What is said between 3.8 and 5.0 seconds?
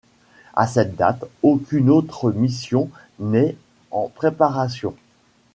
en préparation.